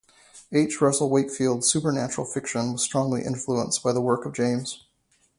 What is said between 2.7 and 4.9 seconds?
was strongly influenced by the work of James.